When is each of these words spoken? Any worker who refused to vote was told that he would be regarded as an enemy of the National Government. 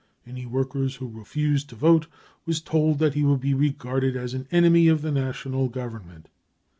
Any 0.25 0.47
worker 0.47 0.85
who 0.87 1.07
refused 1.07 1.69
to 1.69 1.75
vote 1.75 2.07
was 2.47 2.59
told 2.59 2.97
that 2.97 3.13
he 3.13 3.23
would 3.23 3.39
be 3.39 3.53
regarded 3.53 4.15
as 4.17 4.33
an 4.33 4.47
enemy 4.49 4.87
of 4.87 5.03
the 5.03 5.11
National 5.11 5.69
Government. 5.69 6.27